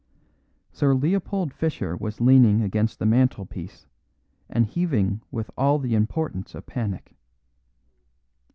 [0.71, 3.85] Sir Leopold Fischer was leaning against the mantelpiece
[4.49, 7.13] and heaving with all the importance of panic.